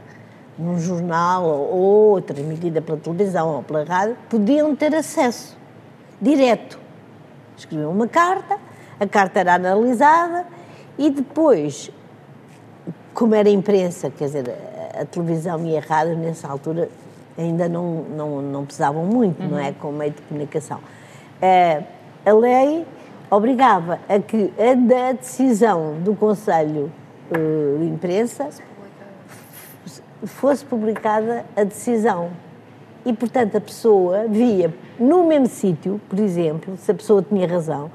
[0.57, 5.55] num jornal ou transmitida pela televisão ou pela rádio, podiam ter acesso
[6.19, 6.79] direto.
[7.55, 8.57] Escreviam uma carta,
[8.99, 10.45] a carta era analisada
[10.97, 11.91] e depois,
[13.13, 14.55] como era imprensa, quer dizer,
[14.99, 16.89] a televisão e a rádio nessa altura
[17.37, 19.49] ainda não, não, não pesavam muito, uhum.
[19.49, 19.71] não é?
[19.73, 20.79] Como meio de comunicação.
[20.79, 21.83] Uh,
[22.25, 22.85] a lei
[23.29, 26.91] obrigava a que a decisão do Conselho
[27.29, 28.49] uh, de Imprensa
[30.25, 32.31] fosse publicada a decisão.
[33.05, 37.91] E, portanto, a pessoa via no mesmo sítio, por exemplo, se a pessoa tinha razão,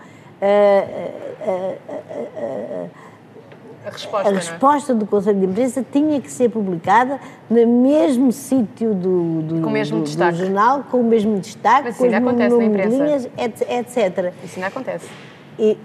[3.87, 4.95] a, resposta, a resposta é?
[4.97, 9.73] do Conselho de Imprensa tinha que ser publicada no mesmo sítio do, do, com o
[9.73, 10.33] mesmo do, destaque.
[10.33, 13.05] do jornal, com o mesmo destaque, Mas com os acontece na imprensa.
[13.05, 14.33] linhas, etc.
[14.45, 15.09] Isso não acontece.
[15.59, 15.79] E,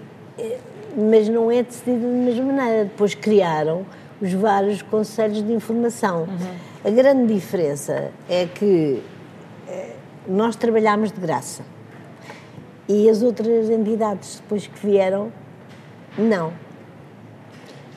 [0.96, 2.84] mas não é decidido da mesma maneira.
[2.84, 3.86] Depois criaram
[4.20, 6.22] os vários conselhos de informação.
[6.22, 6.54] Uhum.
[6.84, 9.02] A grande diferença é que
[9.68, 9.90] eh,
[10.26, 11.62] nós trabalhámos de graça
[12.88, 15.30] e as outras entidades depois que vieram,
[16.16, 16.52] não.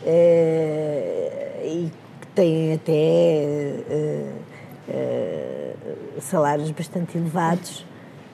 [0.05, 1.91] É, e
[2.35, 4.33] têm até é,
[4.89, 5.73] é,
[6.19, 7.85] salários bastante elevados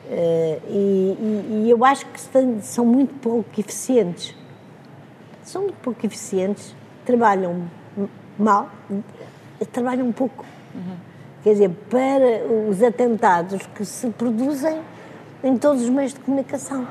[0.10, 2.20] e, e, e, eu acho que
[2.62, 4.36] são muito pouco eficientes.
[5.44, 7.64] São muito pouco eficientes, trabalham
[8.38, 8.70] mal,
[9.72, 10.46] trabalham pouco.
[10.74, 10.96] Uhum.
[11.44, 14.82] Quer dizer, para os atentados que se produzem
[15.44, 16.88] em todos os meios de comunicação.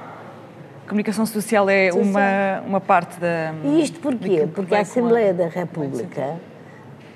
[0.84, 2.04] A comunicação social é social.
[2.04, 3.52] Uma, uma parte da.
[3.64, 4.48] E isto porquê?
[4.54, 6.38] Porque a Assembleia da República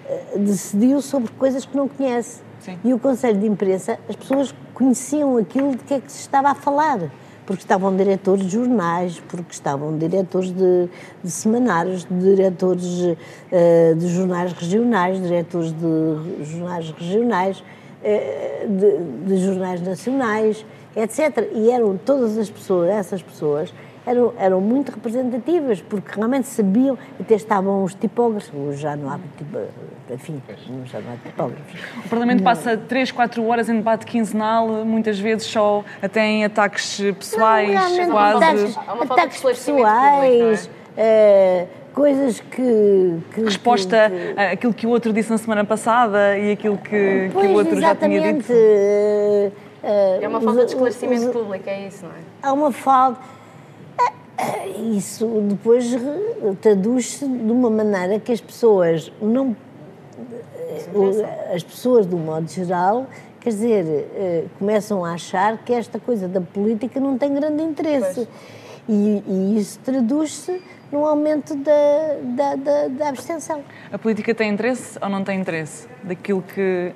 [0.09, 2.43] eh, decidiu sobre coisas que não conhece.
[2.59, 2.79] Sim.
[2.85, 6.51] E o Conselho de Imprensa, as pessoas conheciam aquilo de que é que se estava
[6.51, 7.11] a falar
[7.51, 10.89] porque estavam diretores de jornais, porque estavam diretores de,
[11.21, 19.81] de semanários, diretores uh, de jornais regionais, diretores de jornais regionais, uh, de, de jornais
[19.81, 20.65] nacionais,
[20.97, 21.49] etc.
[21.53, 23.73] E eram todas as pessoas, essas pessoas,
[24.07, 29.59] eram, eram muito representativas, porque realmente sabiam, até estavam os tipógrafos, já não há, tipo,
[30.13, 30.43] enfim,
[30.87, 31.81] já não há tipógrafos.
[32.05, 37.01] O Parlamento passa 3, 4 horas em debate quinzenal, muitas vezes só até em ataques
[37.19, 38.37] pessoais, não, quase.
[38.37, 38.79] Ataques,
[39.11, 45.65] ataques pessoais, é, coisas que, que Resposta que, àquilo que o outro disse na semana
[45.65, 48.53] passada e aquilo que, pois, que o outro já tinha dito.
[48.53, 52.19] Uh, é uma falta de esclarecimento os, público, é isso, não é?
[52.43, 53.21] Há uma falta
[54.97, 55.87] isso depois
[56.61, 59.57] traduz-se de uma maneira que as pessoas não.
[61.55, 63.07] As pessoas, do modo geral,
[63.41, 68.27] quer dizer, eh, começam a achar que esta coisa da política não tem grande interesse.
[68.89, 71.73] E, e, isso traduz-se no aumento da,
[72.23, 73.63] da, da, da, abstenção.
[73.93, 75.87] A política tem interesse ou não tem interesse?
[76.03, 76.93] Daquilo que,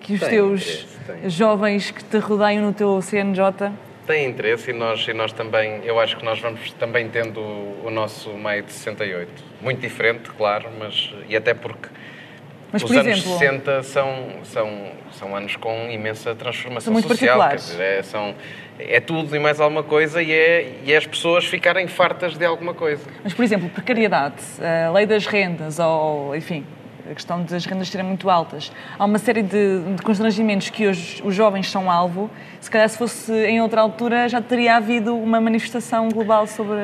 [0.00, 0.86] que os tem teus
[1.26, 3.72] jovens que te rodeiam no teu CNJ
[4.08, 7.40] tem interesse e nós, e nós também, eu acho que nós vamos também tendo
[7.84, 9.30] o, nosso meio de 68.
[9.60, 11.90] Muito diferente, claro, mas e até porque
[12.72, 17.38] mas, os anos exemplo, 60 são, são, são anos com imensa transformação são social.
[17.38, 17.80] Particulares.
[17.80, 18.34] é, são,
[18.78, 22.44] é tudo e mais alguma coisa e é, e é as pessoas ficarem fartas de
[22.46, 23.02] alguma coisa.
[23.22, 24.36] Mas, por exemplo, precariedade,
[24.86, 26.64] a lei das rendas, ou enfim,
[27.10, 28.70] a questão das rendas serem muito altas.
[28.98, 32.30] Há uma série de, de constrangimentos que hoje os jovens são alvo.
[32.60, 36.78] Se calhar, se fosse em outra altura, já teria havido uma manifestação global sobre.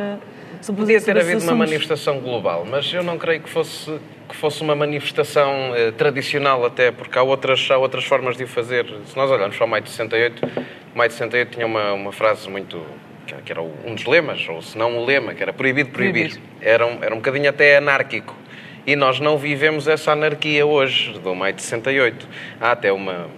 [0.61, 4.35] sobre Podia ter sobre havido uma manifestação global, mas eu não creio que fosse que
[4.35, 8.87] fosse uma manifestação eh, tradicional até, porque há outras, há outras formas de o fazer.
[9.05, 10.47] Se nós olharmos para o Maio de 68,
[10.95, 12.83] o Maio de 68 tinha uma, uma frase muito
[13.45, 16.31] que era um dos lemas, ou se não o lema, que era proibido proibir.
[16.31, 16.51] proibir.
[16.61, 18.35] Era, um, era um bocadinho até anárquico.
[18.87, 22.29] E nós não vivemos essa anarquia hoje, do maio de 68.
[22.61, 23.29] Há até uma,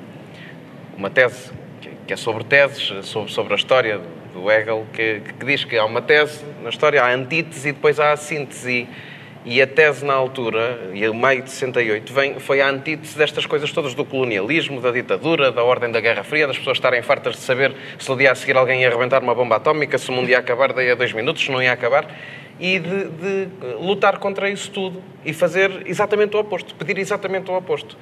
[0.96, 1.52] uma tese,
[2.04, 4.00] que é sobre teses, sobre, sobre a história
[4.34, 7.72] do Hegel, que, que diz que há uma tese na história, há a antítese e
[7.72, 8.88] depois há a síntese.
[9.48, 13.46] E a tese na altura, e o maio de 68, vem, foi a antítese destas
[13.46, 17.36] coisas todas do colonialismo, da ditadura, da ordem da Guerra Fria, das pessoas estarem fartas
[17.36, 20.12] de saber se no dia a seguir alguém ia arrebentar uma bomba atómica, se o
[20.12, 22.08] mundo ia acabar daí a dois minutos, se não ia acabar
[22.58, 23.48] e de, de,
[23.80, 27.96] lutar contra isso tudo e fazer exatamente o oposto, pedir exatamente o oposto.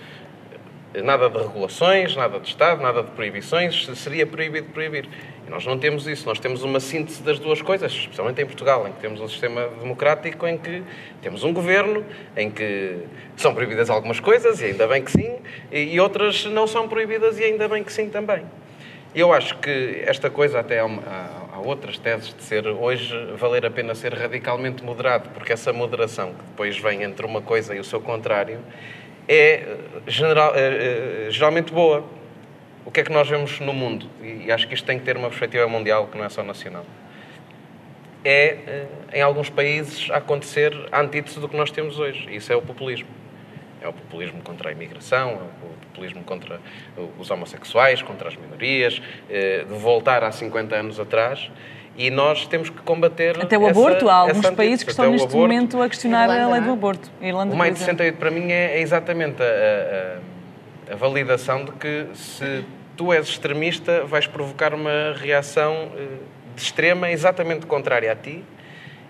[1.03, 5.09] Nada de regulações, nada de Estado, nada de proibições, seria proibido proibir.
[5.45, 8.87] E nós não temos isso, nós temos uma síntese das duas coisas, especialmente em Portugal,
[8.87, 10.85] em que temos um sistema democrático em que
[11.21, 12.05] temos um governo,
[12.37, 12.99] em que
[13.37, 15.37] são proibidas algumas coisas, e ainda bem que sim,
[15.73, 18.45] e outras não são proibidas, e ainda bem que sim também.
[19.15, 23.71] Eu acho que esta coisa até há, há, outras teses de ser hoje valer a
[23.71, 27.85] pena ser radicalmente moderado, porque essa moderação que depois vem entre uma coisa e o
[27.85, 28.61] seu contrário
[29.29, 32.05] é general, é, é, geralmente boa.
[32.85, 34.07] O que é que nós vemos no mundo?
[34.23, 36.85] E acho que isto tem que ter uma perspectiva mundial, que não é só nacional.
[38.23, 42.27] É, eh, em alguns países, acontecer a antítese do que nós temos hoje.
[42.35, 43.09] Isso é o populismo.
[43.85, 46.59] É o populismo contra a imigração, é o populismo contra
[47.19, 51.51] os homossexuais, contra as minorias, eh, de voltar há 50 anos atrás.
[51.95, 53.39] E nós temos que combater.
[53.39, 56.61] Até o aborto, há alguns países que estão neste momento a questionar Irlanda, a lei
[56.63, 57.11] do aborto.
[57.21, 61.73] Irlanda, o Maio de 68 para mim é, é exatamente a, a, a, validação de
[61.73, 62.65] que se
[62.97, 66.07] tu és extremista, vais provocar uma reação eh,
[66.57, 68.43] de extrema exatamente contrária a ti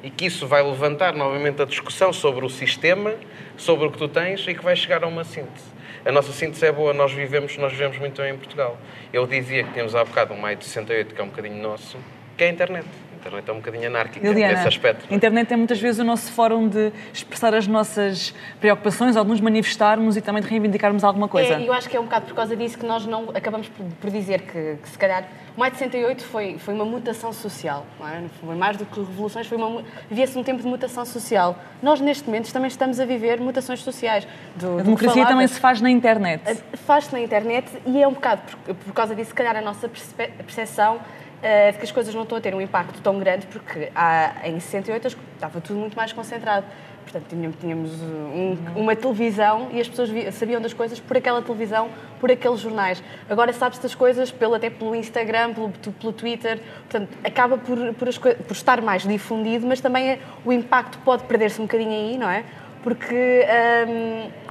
[0.05, 3.15] e que isso vai levantar novamente a discussão sobre o sistema,
[3.57, 5.65] sobre o que tu tens e que vai chegar a uma síntese.
[6.05, 8.77] A nossa síntese é boa, nós vivemos, nós vivemos muito bem em Portugal.
[9.11, 11.97] Eu dizia que temos há bocado um maio de 68, que é um bocadinho nosso,
[12.37, 12.87] que é a internet.
[13.25, 15.07] Internet é um bocadinho anárquica Liliana, nesse aspecto.
[15.11, 19.31] a internet é muitas vezes o nosso fórum de expressar as nossas preocupações, ou de
[19.31, 21.55] nos manifestarmos e também de reivindicarmos alguma coisa.
[21.55, 23.87] É, eu acho que é um bocado por causa disso que nós não acabamos por,
[23.99, 25.25] por dizer que, que, se calhar,
[25.57, 28.25] o Maio de 68 foi, foi uma mutação social, não é?
[28.45, 31.57] Foi mais do que revoluções, foi uma, vivia-se um tempo de mutação social.
[31.83, 34.29] Nós, neste momento, também estamos a viver mutações sociais.
[34.57, 36.43] Do, a democracia também se faz na internet.
[36.85, 39.89] Faz-se na internet e é um bocado por, por causa disso, se calhar, a nossa
[39.89, 41.01] percepção
[41.45, 44.35] uh, de que as coisas não estão a ter um impacto tão grande, porque há,
[44.45, 46.67] em 68 estava tudo muito mais concentrado.
[47.03, 51.91] Portanto, tínhamos, tínhamos um, uma televisão e as pessoas sabiam das coisas por aquela televisão,
[52.19, 53.03] por aqueles jornais.
[53.29, 56.61] Agora sabe-se das coisas pelo, até pelo Instagram, pelo, pelo Twitter.
[56.89, 61.25] Portanto, acaba por, por, as, por, estar mais difundido, mas também é, o impacto pode
[61.25, 62.43] perder-se um bocadinho aí, não é?
[62.83, 63.45] Porque.
[63.87, 64.44] Um,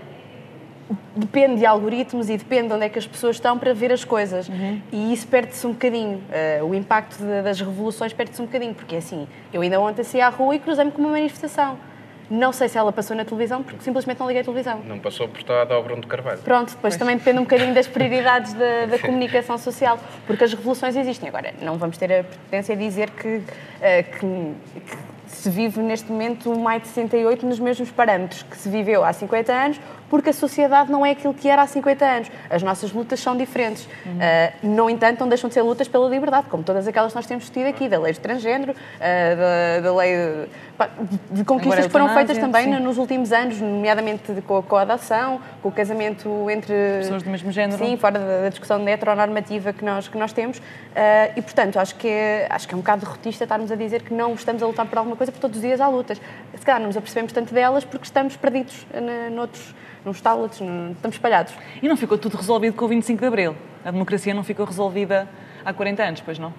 [1.15, 4.03] depende de algoritmos e depende de onde é que as pessoas estão para ver as
[4.03, 4.47] coisas.
[4.49, 4.81] Uhum.
[4.91, 6.21] E isso perde-se um bocadinho.
[6.61, 10.03] Uh, o impacto de, das revoluções perde-se um bocadinho, porque é assim, eu ainda ontem
[10.03, 11.77] saí à rua e cruzei-me com uma manifestação.
[12.29, 14.81] Não sei se ela passou na televisão, porque simplesmente não liguei a televisão.
[14.85, 16.39] Não passou por estar ao Bruno de Carvalho.
[16.39, 16.97] Pronto, depois pois.
[16.97, 21.29] também depende um bocadinho das prioridades da, da comunicação social, porque as revoluções existem.
[21.29, 23.43] Agora, não vamos ter a pretendência de dizer que, uh,
[24.19, 28.69] que, que se vive neste momento o maio de 68 nos mesmos parâmetros que se
[28.69, 32.31] viveu há 50 anos, porque a sociedade não é aquilo que era há 50 anos.
[32.49, 33.87] As nossas lutas são diferentes.
[34.05, 34.13] Uhum.
[34.13, 37.25] Uh, no entanto, não deixam de ser lutas pela liberdade, como todas aquelas que nós
[37.25, 40.47] temos discutido aqui, da lei de transgênero, uh, da, da, lei
[41.31, 42.79] de, conquistas que foram feitas também sim.
[42.79, 47.83] nos últimos anos, nomeadamente com a coadação, com o casamento entre pessoas do mesmo género.
[47.83, 50.57] Sim, fora da, discussão heteronormativa que nós, que nós temos.
[50.57, 50.61] Uh,
[51.35, 54.13] e, portanto, acho que, é, acho que é um bocado derrotista estarmos a dizer que
[54.13, 56.19] não estamos a lutar por alguma coisa, porque todos os dias há lutas.
[56.55, 58.85] Se calhar não nos apercebemos tanto delas porque estamos perdidos
[59.31, 60.91] noutros nos tablets, no...
[60.91, 61.53] estamos espalhados.
[61.81, 63.55] E não ficou tudo resolvido com o 25 de Abril?
[63.85, 65.27] A democracia não ficou resolvida
[65.63, 66.53] há 40 anos, pois não?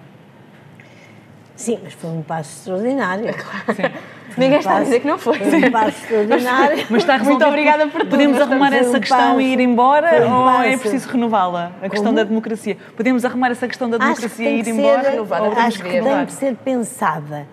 [1.57, 3.33] Sim, mas foi um passo extraordinário.
[3.35, 3.75] Claro.
[3.75, 3.99] Sim.
[4.37, 5.39] Ninguém um está passo, a dizer que não foi.
[5.39, 6.87] Foi um passo extraordinário.
[6.91, 7.39] Mas está resolvido.
[7.39, 8.11] Muito obrigada por tudo.
[8.11, 11.73] Podemos arrumar essa um questão passo, e ir embora um ou é preciso renová-la?
[11.81, 12.17] A questão Como?
[12.17, 12.77] da democracia.
[12.97, 15.11] Podemos arrumar essa questão da democracia e ir embora?
[15.13, 17.47] Ser, acho que tem que ser pensada.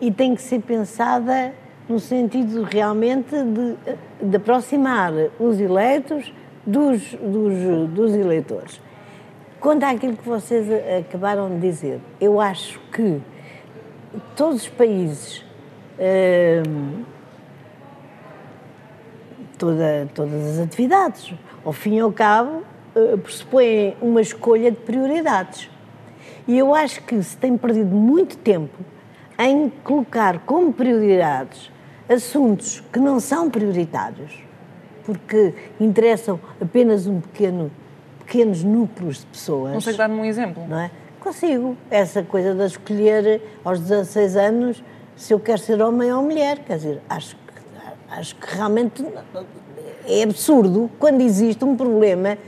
[0.00, 1.52] E tem que ser pensada
[1.88, 6.32] no sentido realmente de, de aproximar os eleitos
[6.64, 8.80] dos, dos, dos eleitores.
[9.58, 10.68] Quanto àquilo que vocês
[11.00, 13.20] acabaram de dizer, eu acho que
[14.36, 15.44] todos os países,
[15.98, 17.04] hum,
[19.58, 22.62] toda, todas as atividades, ao fim e ao cabo,
[22.94, 25.70] eh, pressupõem uma escolha de prioridades.
[26.46, 28.78] E eu acho que se tem perdido muito tempo
[29.38, 31.70] em colocar como prioridades
[32.08, 34.32] assuntos que não são prioritários,
[35.04, 37.70] porque interessam apenas um pequeno,
[38.20, 39.74] pequenos núcleos de pessoas.
[39.74, 40.66] Consegue dar-me um exemplo?
[40.66, 40.90] Não é?
[41.20, 41.76] Consigo.
[41.90, 44.82] Essa coisa de escolher aos 16 anos
[45.16, 46.58] se eu quero ser homem ou mulher.
[46.60, 47.52] Quer dizer, acho que,
[48.10, 49.04] acho que realmente
[50.06, 52.38] é absurdo quando existe um problema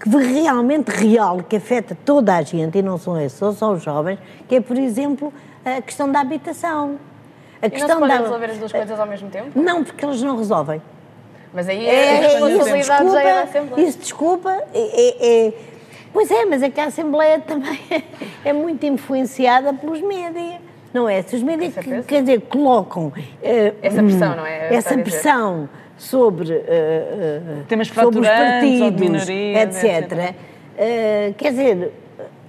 [0.00, 3.82] que realmente real, que afeta toda a gente, e não são esses, só são os
[3.82, 5.32] jovens, que é, por exemplo,
[5.64, 6.98] a questão da habitação.
[7.62, 8.22] A questão e não se da...
[8.22, 9.58] resolver as duas coisas ao mesmo tempo?
[9.58, 10.82] Não, porque eles não resolvem.
[11.54, 13.88] Mas aí é, é responsabilidade já é da Assembleia.
[13.88, 15.52] Isso, desculpa, é, é,
[16.14, 17.78] Pois é, mas é que a Assembleia também
[18.42, 20.60] é muito influenciada pelos médias.
[20.94, 21.20] Não é?
[21.22, 21.74] Se os médias,
[22.06, 23.08] quer dizer, colocam...
[23.08, 23.12] Uh,
[23.82, 24.74] essa pressão, não é?
[24.74, 29.84] Essa pressão sobre, uh, uh, sobre os partidos, etc.
[29.84, 30.34] etc.
[31.36, 31.92] quer dizer,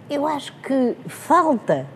[0.09, 1.87] eu acho que falta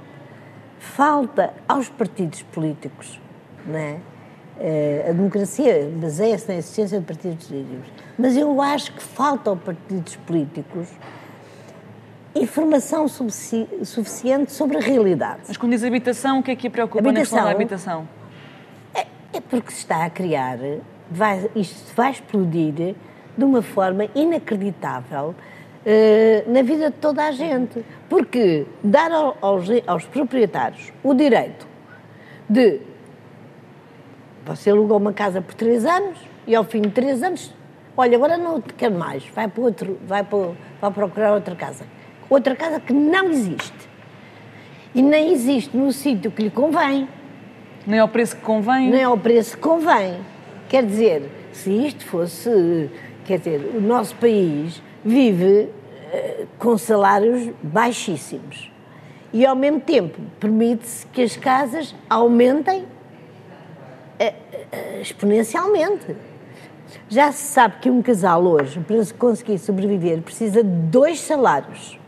[0.79, 3.19] falta aos partidos políticos,
[3.65, 3.97] não é?
[4.61, 9.59] Eh, a democracia baseia-se na existência de partidos políticos, mas eu acho que falta aos
[9.59, 10.89] partidos políticos
[12.35, 15.41] informação suficiente sobre a realidade.
[15.47, 18.09] Mas quando diz habitação, o que é que a preocupa habitação, na questão da habitação?
[18.93, 20.57] É, é porque se está a criar,
[21.09, 22.95] vai, isto vai explodir
[23.37, 25.33] de uma forma inacreditável
[25.85, 27.83] eh, na vida de toda a gente.
[28.07, 31.67] Porque dar aos, aos proprietários o direito
[32.49, 32.81] de
[34.45, 37.53] você alugou uma casa por três anos e ao fim de três anos,
[37.95, 41.85] olha, agora não quero mais, vai para outro, vai, para, vai procurar outra casa.
[42.29, 43.89] Outra casa que não existe.
[44.93, 47.07] E nem existe no sítio que lhe convém.
[47.85, 48.89] Nem ao preço que convém.
[48.89, 50.19] Nem ao preço que convém.
[50.67, 52.89] Quer dizer, se isto fosse,
[53.25, 58.71] quer dizer, o nosso país vive uh, com salários baixíssimos.
[59.31, 62.85] E, ao mesmo tempo, permite-se que as casas aumentem uh,
[64.23, 66.15] uh, exponencialmente.
[67.07, 71.98] Já se sabe que um casal hoje, para conseguir sobreviver, precisa de dois salários.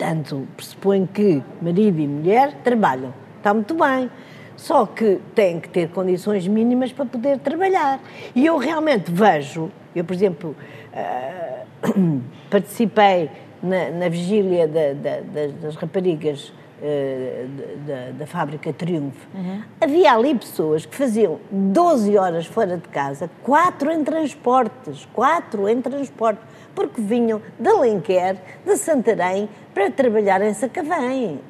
[0.00, 3.12] Portanto, pressupõe que marido e mulher trabalham.
[3.36, 4.10] Está muito bem.
[4.56, 8.00] Só que têm que ter condições mínimas para poder trabalhar.
[8.34, 10.56] E eu realmente vejo, eu, por exemplo,
[10.94, 13.30] uh, participei
[13.62, 17.48] na, na vigília da, da, das raparigas uh,
[17.86, 19.28] da, da, fábrica Triunfo.
[19.34, 19.62] Uhum.
[19.82, 25.78] Havia ali pessoas que faziam 12 horas fora de casa, quatro em transportes, quatro em
[25.82, 26.42] transportes
[26.74, 31.40] porque vinham de Alenquer, de Santarém, para trabalhar em Sacavém.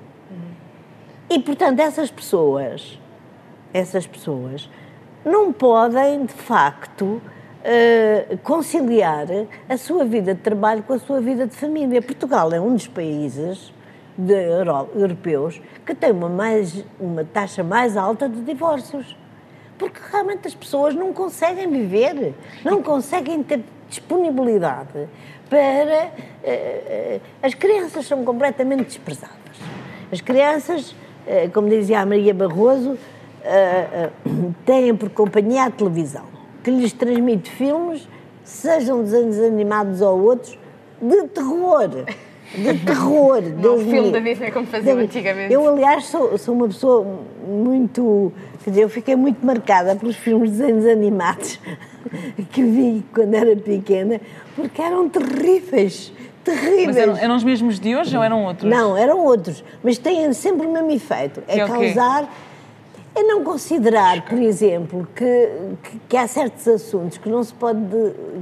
[1.29, 2.99] E, portanto, essas pessoas,
[3.73, 4.69] essas pessoas,
[5.25, 7.21] não podem, de facto,
[7.61, 9.27] Uh, conciliar
[9.69, 12.01] a sua vida de trabalho com a sua vida de família.
[12.01, 13.71] Portugal é um dos países
[14.17, 19.15] de Euro, europeus que tem uma, mais, uma taxa mais alta de divórcios.
[19.77, 25.09] Porque realmente as pessoas não conseguem viver, não conseguem ter disponibilidade
[25.49, 26.13] para.
[26.43, 29.37] Uh, as crianças são completamente desprezadas.
[30.11, 32.97] As crianças, uh, como dizia a Maria Barroso,
[34.65, 36.25] têm por companhia a televisão,
[36.63, 38.07] que lhes transmite filmes,
[38.45, 40.59] sejam desenhos animados ou outros,
[41.01, 42.05] de terror.
[42.55, 43.41] De terror.
[43.43, 44.11] Deus filme me...
[44.11, 45.53] da Disney como faziam antigamente.
[45.53, 47.07] Eu, aliás, sou, sou uma pessoa
[47.47, 48.33] muito.
[48.65, 51.59] Quer dizer, eu fiquei muito marcada pelos filmes de desenhos animados
[52.53, 54.21] que vi quando era pequena,
[54.57, 56.13] porque eram terríveis.
[56.45, 56.87] Terríveis.
[56.87, 58.69] Mas eram, eram os mesmos de hoje ou eram outros?
[58.71, 59.63] Não, eram outros.
[59.83, 61.43] Mas têm sempre o mesmo efeito.
[61.47, 62.29] É, é causar.
[63.15, 65.49] É não considerar, por exemplo, que,
[65.83, 67.81] que, que, há certos assuntos que não se pode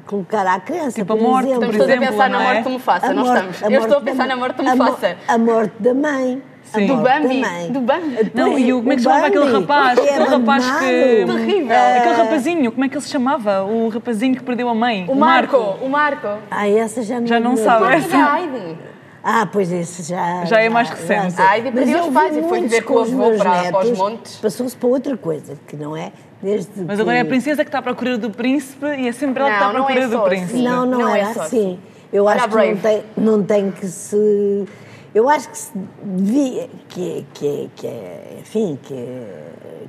[0.07, 1.01] colocar à criança.
[1.01, 1.93] Tipo a morte, exemplo, por exemplo.
[1.95, 2.63] Estamos a pensar na morte é?
[2.63, 3.63] do Mufasa, não estamos.
[3.63, 5.17] Eu estou a pensar na morte do Mufasa.
[5.27, 6.43] A morte da mãe.
[6.73, 6.87] Sim.
[6.87, 7.43] Do Bambi.
[7.71, 8.31] Do Bambi.
[8.35, 9.99] Não, e o, como é que se chamava aquele rapaz?
[9.99, 10.87] É aquele rapaz que.
[11.25, 11.77] Terrível.
[11.97, 13.63] Aquele rapazinho, como é que ele se chamava?
[13.65, 15.07] O rapazinho que perdeu a mãe.
[15.09, 15.57] O, o Marco.
[15.57, 15.85] Marco.
[15.85, 16.29] O Marco.
[16.51, 17.95] Ah, essa já não Já não sabe.
[17.95, 18.17] Essa.
[19.31, 20.47] Ah, pois esse já.
[20.47, 21.37] Já é mais recente.
[21.37, 23.99] Já, a Heidi perdeu os pais e foi viver com o avô para, para os
[23.99, 24.37] montes.
[24.37, 26.13] Passou-se para outra coisa, que não é.
[26.43, 27.03] Desde Mas que...
[27.03, 29.57] agora é a princesa que está à procura do príncipe e é sempre ela que
[29.57, 30.55] está à procura é do príncipe.
[30.55, 30.65] Assim.
[30.65, 31.79] Não, não, não era é assim.
[32.11, 34.67] Eu acho que não tem, não tem que se
[35.15, 35.73] eu acho que se
[36.03, 37.91] devia, que, que, que,
[38.41, 38.95] enfim, que,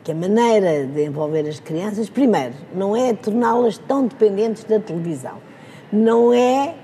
[0.04, 5.36] que a maneira de envolver as crianças, primeiro, não é torná-las tão dependentes da televisão,
[5.94, 6.76] não é,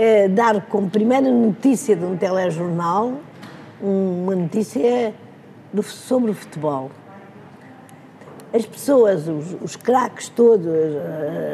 [0.00, 3.14] é dar como primeira notícia de um telejornal
[3.80, 5.12] uma notícia
[5.72, 6.90] do, sobre o futebol.
[8.52, 10.66] As pessoas, os, os craques todos,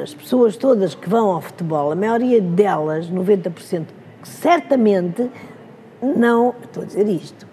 [0.03, 3.87] as pessoas todas que vão ao futebol, a maioria delas, 90%,
[4.23, 5.31] certamente
[6.01, 7.47] não, estou a dizer isto,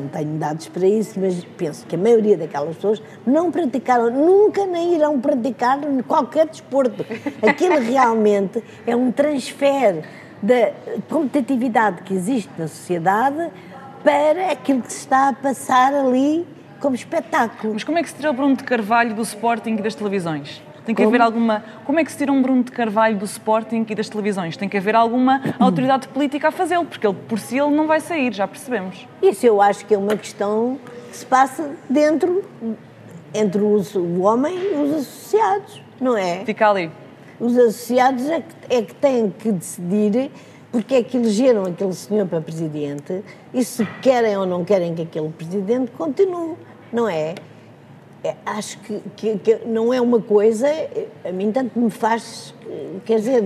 [0.00, 4.64] não tenho dados para isso, mas penso que a maioria daquelas pessoas não praticaram, nunca
[4.66, 7.04] nem irão praticar qualquer desporto.
[7.46, 10.04] Aquilo realmente é um transfer
[10.42, 10.72] da
[11.08, 13.50] competitividade que existe na sociedade
[14.02, 16.46] para aquilo que se está a passar ali
[16.80, 17.74] como espetáculo.
[17.74, 20.62] Mas como é que se tira o Bruno de Carvalho do Sporting e das televisões?
[20.86, 21.14] Tem que Como?
[21.14, 21.64] haver alguma.
[21.84, 24.56] Como é que se tira um Bruno de Carvalho do Sporting e das televisões?
[24.56, 28.00] Tem que haver alguma autoridade política a fazê-lo, porque ele por si ele não vai
[28.00, 29.06] sair, já percebemos.
[29.20, 30.78] Isso eu acho que é uma questão
[31.10, 32.44] que se passa dentro,
[33.34, 36.44] entre o homem e os associados, não é?
[36.44, 36.90] Fica ali.
[37.40, 40.30] Os associados é que, é que têm que decidir
[40.70, 45.02] porque é que elegeram aquele senhor para presidente e se querem ou não querem que
[45.02, 46.54] aquele presidente continue,
[46.92, 47.34] não é?
[48.26, 50.66] É, acho que, que, que, não é uma coisa,
[51.24, 52.52] a mim tanto me faz,
[53.04, 53.44] quer dizer,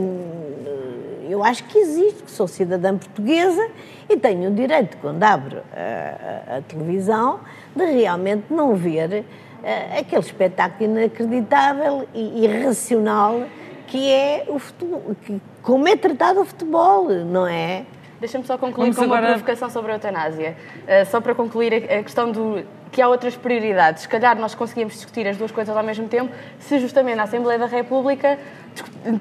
[1.28, 3.68] eu acho que existe, que sou cidadã portuguesa
[4.08, 7.40] e tenho o direito, quando abro a, a, a televisão,
[7.76, 9.22] de realmente não ver
[9.62, 13.42] uh, aquele espetáculo inacreditável e irracional
[13.86, 17.84] que é o futebol, que, como é tratado o futebol, não é?
[18.20, 19.22] Deixa-me só concluir Vamos com agora...
[19.22, 20.56] uma provocação sobre a eutanásia.
[20.82, 24.02] Uh, só para concluir a questão do, que há outras prioridades.
[24.02, 27.58] Se calhar nós conseguíamos discutir as duas coisas ao mesmo tempo se justamente na Assembleia
[27.58, 28.38] da República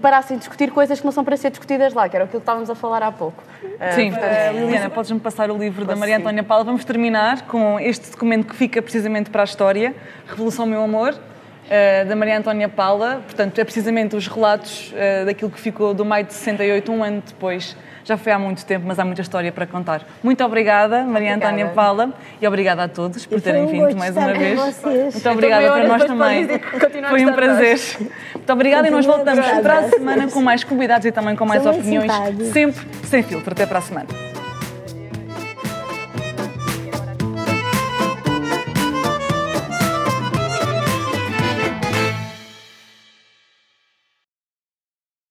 [0.01, 2.43] parassem de discutir coisas que não são para ser discutidas lá, que era aquilo que
[2.43, 3.43] estávamos a falar há pouco.
[3.79, 6.63] Ah, sim, uh, portanto, uh, Liliana, podes-me passar o livro da Maria Antónia Paula.
[6.63, 9.95] Vamos terminar com este documento que fica precisamente para a história,
[10.27, 13.21] Revolução Meu Amor, uh, da Maria Antónia Paula.
[13.25, 17.23] Portanto, é precisamente os relatos uh, daquilo que ficou do maio de 68, um ano
[17.25, 20.01] depois já foi há muito tempo, mas há muita história para contar.
[20.23, 21.45] Muito obrigada, Maria obrigada.
[21.45, 24.59] Antónia Paula, e obrigada a todos por terem vindo mais uma vez.
[24.83, 26.47] Muito obrigada para nós também.
[27.09, 27.79] Foi um prazer.
[28.35, 31.65] Muito obrigada e nós voltamos para a semana com mais convidados e também com mais
[31.65, 32.11] opiniões,
[32.51, 33.51] sempre sem filtro.
[33.51, 34.28] Até para a semana.